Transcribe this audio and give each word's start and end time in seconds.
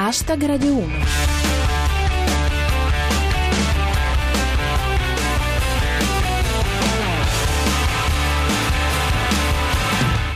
Hashtag 0.00 0.46
Radio 0.46 0.74
1. 0.74 0.86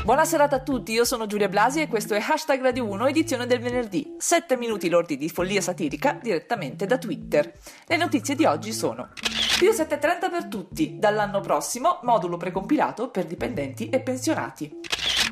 Buona 0.03 0.25
serata 0.25 0.57
a 0.57 0.59
tutti, 0.59 0.91
io 0.91 1.05
sono 1.05 1.27
Giulia 1.27 1.49
Blasi 1.49 1.81
e 1.81 1.87
questo 1.87 2.15
è 2.15 2.19
Hashtag 2.19 2.61
Radio 2.61 2.89
1, 2.89 3.07
edizione 3.07 3.47
del 3.47 3.61
venerdì. 3.61 4.17
7 4.19 4.57
minuti 4.57 4.89
lordi 4.89 5.17
di 5.17 5.29
follia 5.29 5.61
satirica 5.61 6.19
direttamente 6.21 6.85
da 6.85 6.99
Twitter. 6.99 7.53
Le 7.87 7.97
notizie 7.97 8.35
di 8.35 8.45
oggi 8.45 8.73
sono 8.73 9.11
più 9.59 9.71
7.30 9.71 10.29
per 10.29 10.47
tutti, 10.47 10.99
dall'anno 10.99 11.39
prossimo 11.39 12.01
modulo 12.03 12.37
precompilato 12.37 13.11
per 13.11 13.27
dipendenti 13.27 13.89
e 13.91 14.01
pensionati. 14.01 14.81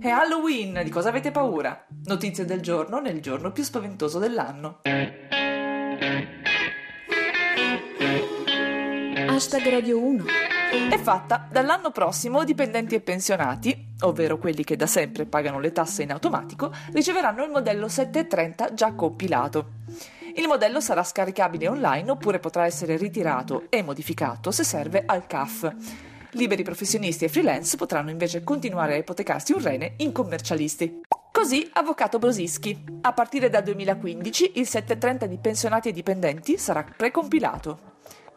È 0.00 0.08
Halloween, 0.08 0.80
di 0.82 0.88
cosa 0.88 1.10
avete 1.10 1.30
paura? 1.30 1.84
Notizie 2.06 2.46
del 2.46 2.62
giorno 2.62 3.00
nel 3.00 3.20
giorno 3.20 3.52
più 3.52 3.62
spaventoso 3.62 4.18
dell'anno. 4.18 4.80
Hashtag 9.28 9.68
Radio 9.68 10.02
1. 10.02 10.24
È 10.88 10.96
fatta 10.96 11.46
dall'anno 11.52 11.90
prossimo 11.90 12.44
dipendenti 12.44 12.94
e 12.94 13.02
pensionati, 13.02 13.88
ovvero 14.00 14.38
quelli 14.38 14.64
che 14.64 14.76
da 14.76 14.86
sempre 14.86 15.26
pagano 15.26 15.60
le 15.60 15.70
tasse 15.70 16.02
in 16.02 16.12
automatico, 16.12 16.72
riceveranno 16.92 17.44
il 17.44 17.50
modello 17.50 17.86
730 17.86 18.72
già 18.72 18.94
compilato. 18.94 19.72
Il 20.34 20.46
modello 20.46 20.80
sarà 20.80 21.02
scaricabile 21.02 21.68
online 21.68 22.10
oppure 22.10 22.38
potrà 22.38 22.64
essere 22.64 22.96
ritirato 22.96 23.66
e 23.68 23.82
modificato 23.82 24.50
se 24.50 24.64
serve 24.64 25.02
al 25.04 25.26
CAF. 25.26 26.08
Liberi 26.32 26.62
professionisti 26.62 27.24
e 27.24 27.28
freelance 27.28 27.76
potranno 27.76 28.10
invece 28.10 28.44
continuare 28.44 28.94
a 28.94 28.98
ipotecarsi 28.98 29.52
un 29.52 29.62
rene 29.62 29.94
in 29.98 30.12
commercialisti. 30.12 31.00
Così, 31.32 31.68
Avvocato 31.72 32.18
Brosischi. 32.18 32.84
A 33.02 33.12
partire 33.12 33.48
dal 33.48 33.62
2015 33.62 34.52
il 34.56 34.66
730 34.66 35.26
di 35.26 35.38
pensionati 35.38 35.88
e 35.88 35.92
dipendenti 35.92 36.58
sarà 36.58 36.84
precompilato 36.84 37.90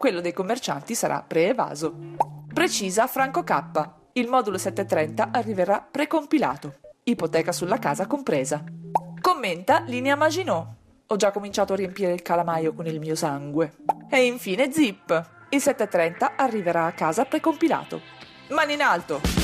quello 0.03 0.19
dei 0.19 0.33
commercianti 0.33 0.95
sarà 0.95 1.23
preevaso. 1.25 1.95
Precisa 2.53 3.07
Franco 3.07 3.41
K. 3.45 3.89
Il 4.11 4.27
modulo 4.27 4.57
730 4.57 5.29
arriverà 5.31 5.79
precompilato, 5.79 6.73
ipoteca 7.03 7.53
sulla 7.53 7.79
casa 7.79 8.05
compresa. 8.05 8.65
Commenta 9.21 9.79
Linea 9.87 10.17
Maginot. 10.17 10.67
Ho 11.07 11.15
già 11.15 11.31
cominciato 11.31 11.71
a 11.71 11.77
riempire 11.77 12.11
il 12.11 12.21
calamaio 12.21 12.73
con 12.73 12.85
il 12.85 12.99
mio 12.99 13.15
sangue. 13.15 13.75
E 14.09 14.25
infine 14.25 14.73
Zip. 14.73 15.42
Il 15.53 15.61
730 15.61 16.33
arriverà 16.35 16.87
a 16.87 16.93
casa 16.93 17.25
precompilato. 17.25 18.01
Mani 18.49 18.73
in 18.73 18.81
alto! 18.81 19.42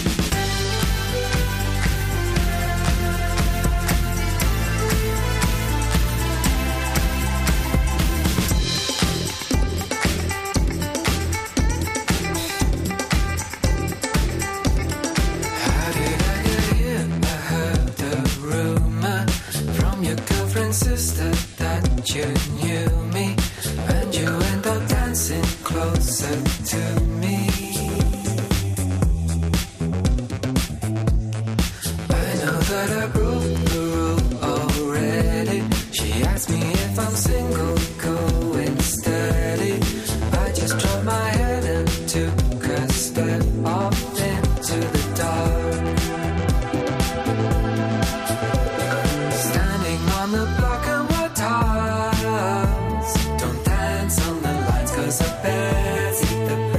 As 55.69 56.23
eat 56.23 56.47
the 56.47 56.78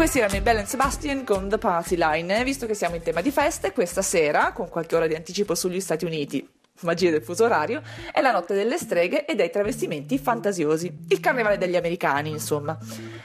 Questi 0.00 0.18
erano 0.20 0.36
i 0.36 0.40
Bell 0.40 0.56
and 0.56 0.66
Sebastian 0.66 1.24
con 1.24 1.46
The 1.50 1.58
Party 1.58 1.94
Line. 1.94 2.42
Visto 2.42 2.64
che 2.64 2.72
siamo 2.72 2.94
in 2.94 3.02
tema 3.02 3.20
di 3.20 3.30
feste, 3.30 3.72
questa 3.72 4.00
sera, 4.00 4.52
con 4.52 4.70
qualche 4.70 4.96
ora 4.96 5.06
di 5.06 5.14
anticipo 5.14 5.54
sugli 5.54 5.78
Stati 5.78 6.06
Uniti, 6.06 6.48
magia 6.80 7.10
del 7.10 7.22
fuso 7.22 7.44
orario, 7.44 7.82
è 8.10 8.22
la 8.22 8.32
notte 8.32 8.54
delle 8.54 8.78
streghe 8.78 9.26
e 9.26 9.34
dei 9.34 9.50
travestimenti 9.50 10.16
fantasiosi. 10.16 10.90
Il 11.08 11.20
carnevale 11.20 11.58
degli 11.58 11.76
americani, 11.76 12.30
insomma. 12.30 12.78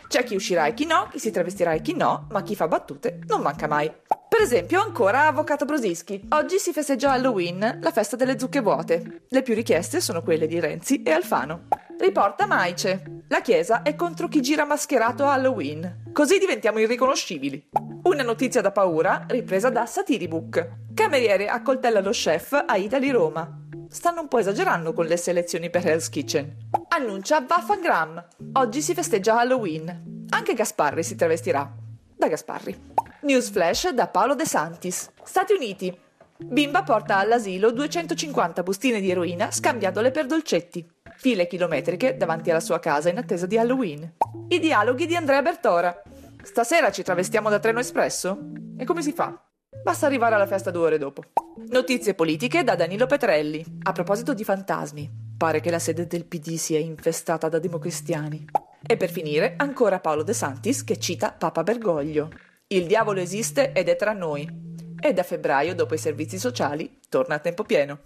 C'è 0.09 0.25
chi 0.25 0.35
uscirà 0.35 0.65
e 0.65 0.73
chi 0.73 0.85
no, 0.85 1.07
chi 1.09 1.17
si 1.17 1.31
travestirà 1.31 1.71
e 1.71 1.81
chi 1.81 1.95
no, 1.95 2.27
ma 2.31 2.43
chi 2.43 2.57
fa 2.57 2.67
battute 2.67 3.19
non 3.25 3.39
manca 3.39 3.67
mai. 3.67 3.89
Per 4.27 4.41
esempio, 4.41 4.81
ancora 4.81 5.27
Avvocato 5.27 5.63
Brosischi. 5.63 6.27
Oggi 6.31 6.57
si 6.57 6.73
festeggia 6.73 7.13
Halloween, 7.13 7.79
la 7.81 7.91
festa 7.91 8.17
delle 8.17 8.37
zucche 8.37 8.59
vuote. 8.59 9.21
Le 9.29 9.41
più 9.43 9.53
richieste 9.53 10.01
sono 10.01 10.21
quelle 10.21 10.45
di 10.45 10.59
Renzi 10.59 11.03
e 11.03 11.11
Alfano. 11.11 11.67
Riporta 11.97 12.45
Maice. 12.45 13.23
La 13.29 13.39
chiesa 13.39 13.81
è 13.81 13.95
contro 13.95 14.27
chi 14.27 14.41
gira 14.41 14.65
mascherato 14.65 15.23
a 15.23 15.31
Halloween. 15.31 16.03
Così 16.15 16.37
diventiamo 16.37 16.79
irriconoscibili. 16.79 17.71
Una 18.03 18.23
notizia 18.23 18.61
da 18.61 18.71
paura 18.71 19.25
ripresa 19.27 19.69
da 19.69 19.85
Satiribook. 19.85 20.93
Cameriere 20.93 21.49
accoltella 21.49 21.99
lo 21.99 22.11
chef 22.11 22.53
a 22.53 22.77
Italy 22.77 23.09
Roma. 23.09 23.67
Stanno 23.89 24.21
un 24.21 24.29
po' 24.29 24.37
esagerando 24.37 24.93
con 24.93 25.07
le 25.07 25.17
selezioni 25.17 25.69
per 25.69 25.85
Hell's 25.85 26.07
Kitchen. 26.07 26.69
Annuncia 26.87 27.41
Vaffangram. 27.41 28.27
Oggi 28.53 28.81
si 28.81 28.93
festeggia 28.93 29.37
Halloween. 29.37 30.27
Anche 30.29 30.53
Gasparri 30.53 31.03
si 31.03 31.15
travestirà. 31.15 31.69
Da 32.15 32.29
Gasparri. 32.29 32.93
News 33.23 33.49
flash 33.49 33.89
da 33.89 34.07
Paolo 34.07 34.35
De 34.35 34.45
Santis. 34.45 35.09
Stati 35.21 35.51
Uniti. 35.51 35.93
Bimba 36.37 36.83
porta 36.83 37.17
all'asilo 37.17 37.71
250 37.71 38.61
bustine 38.61 38.99
di 38.99 39.09
eroina 39.09 39.51
scambiandole 39.51 40.11
per 40.11 40.25
dolcetti. 40.25 40.85
File 41.15 41.47
chilometriche 41.47 42.17
davanti 42.17 42.51
alla 42.51 42.59
sua 42.59 42.79
casa 42.79 43.09
in 43.09 43.17
attesa 43.17 43.45
di 43.45 43.57
Halloween. 43.57 44.15
I 44.49 44.59
dialoghi 44.59 45.05
di 45.05 45.15
Andrea 45.15 45.41
Bertora. 45.41 46.01
Stasera 46.43 46.91
ci 46.91 47.03
travestiamo 47.03 47.49
da 47.49 47.59
treno 47.59 47.79
espresso? 47.79 48.37
E 48.77 48.83
come 48.83 49.01
si 49.01 49.13
fa? 49.13 49.41
Basta 49.81 50.07
arrivare 50.07 50.35
alla 50.35 50.45
festa 50.45 50.71
due 50.71 50.87
ore 50.87 50.97
dopo. 50.97 51.23
Notizie 51.69 52.15
politiche 52.15 52.65
da 52.65 52.75
Danilo 52.75 53.05
Petrelli. 53.05 53.63
A 53.83 53.93
proposito 53.93 54.33
di 54.33 54.43
fantasmi, 54.43 55.09
pare 55.37 55.61
che 55.61 55.71
la 55.71 55.79
sede 55.79 56.05
del 56.05 56.25
PD 56.25 56.55
sia 56.55 56.79
infestata 56.79 57.47
da 57.47 57.59
democristiani. 57.59 58.45
E 58.85 58.97
per 58.97 59.09
finire, 59.09 59.53
ancora 59.55 60.01
Paolo 60.01 60.23
De 60.23 60.33
Santis 60.33 60.83
che 60.83 60.99
cita 60.99 61.31
Papa 61.31 61.63
Bergoglio. 61.63 62.29
Il 62.67 62.87
diavolo 62.87 63.21
esiste 63.21 63.71
ed 63.71 63.87
è 63.87 63.95
tra 63.95 64.11
noi 64.11 64.64
e 65.07 65.13
da 65.13 65.23
febbraio, 65.23 65.75
dopo 65.75 65.93
i 65.93 65.99
servizi 65.99 66.39
sociali, 66.39 66.99
torna 67.09 67.35
a 67.35 67.39
tempo 67.39 67.63
pieno. 67.63 67.99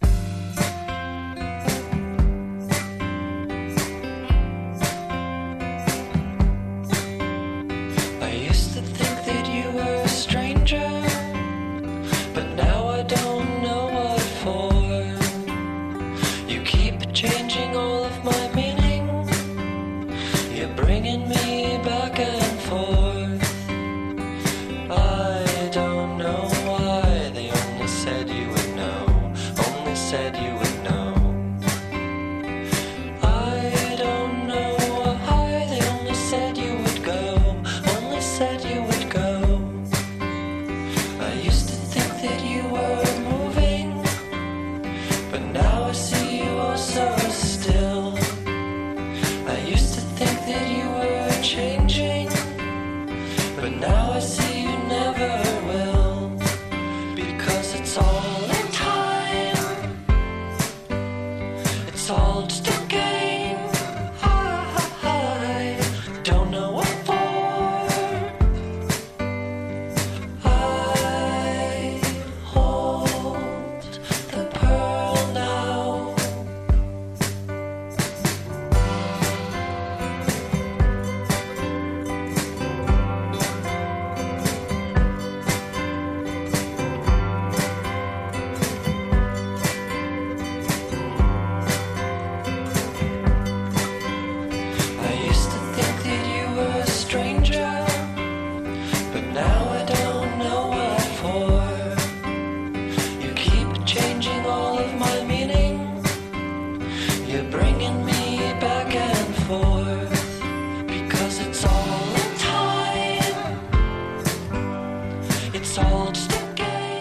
changing 17.11 17.68
said 30.09 30.35
you 30.37 30.58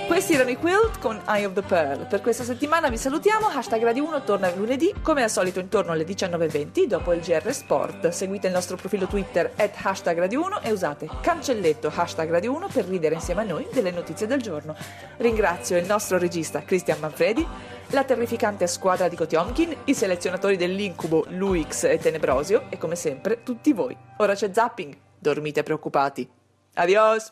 Questi 0.07 0.35
erano 0.35 0.51
i 0.51 0.57
Quilt 0.59 0.99
con 0.99 1.19
Eye 1.27 1.47
of 1.47 1.55
the 1.55 1.63
Pearl. 1.63 2.07
Per 2.07 2.21
questa 2.21 2.45
settimana 2.45 2.91
vi 2.91 2.99
salutiamo. 2.99 3.47
Hashtag 3.47 3.83
Radio 3.83 4.05
1 4.05 4.25
torna 4.25 4.53
lunedì, 4.55 4.93
come 5.01 5.23
al 5.23 5.31
solito, 5.31 5.61
intorno 5.61 5.93
alle 5.93 6.05
19.20 6.05 6.85
dopo 6.85 7.15
il 7.15 7.21
GR 7.21 7.51
Sport. 7.51 8.09
Seguite 8.09 8.49
il 8.49 8.53
nostro 8.53 8.77
profilo 8.77 9.07
Twitter 9.07 9.51
at 9.57 9.71
hashtag 9.83 10.19
Radio 10.19 10.43
1 10.43 10.61
e 10.61 10.73
usate 10.73 11.09
cancelletto 11.23 11.91
hashtag 11.95 12.29
Radio 12.31 12.53
1 12.55 12.69
per 12.71 12.85
ridere 12.85 13.15
insieme 13.15 13.41
a 13.41 13.45
noi 13.45 13.67
delle 13.73 13.91
notizie 13.91 14.27
del 14.27 14.43
giorno. 14.43 14.77
Ringrazio 15.17 15.79
il 15.79 15.87
nostro 15.87 16.19
regista 16.19 16.63
Cristian 16.63 16.99
Manfredi 17.01 17.47
la 17.91 18.05
terrificante 18.05 18.67
squadra 18.67 19.09
di 19.09 19.17
Kotiomkin, 19.17 19.75
i 19.85 19.95
selezionatori 19.95 20.57
dell'incubo 20.57 21.25
Luix 21.29 21.85
e 21.85 21.99
Tenebrosio 21.99 22.67
e 22.69 22.79
come 22.79 22.97
sempre 22.97 23.43
tutti 23.43 23.73
voi. 23.73 23.97
Ora 24.19 24.35
c'è 24.35 24.51
zapping, 24.53 24.97
dormite 25.19 25.63
preoccupati. 25.63 26.29
Adios! 26.75 27.27